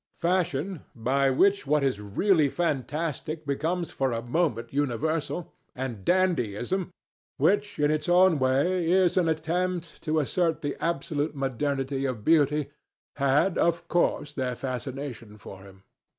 [0.17, 6.91] Fashion, by which what is really fantastic becomes for a moment universal, and dandyism,
[7.37, 12.71] which, in its own way, is an attempt to assert the absolute modernity of beauty,
[13.17, 15.83] had, of course, their fascination for him.